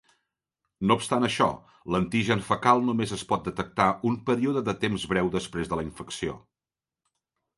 [0.91, 1.49] No obstant això,
[1.95, 6.35] l'antigen fecal només es pot detectar un període de temps breu després de la infecció.